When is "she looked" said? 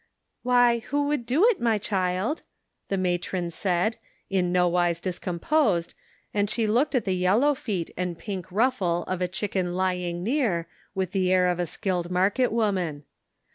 6.49-6.95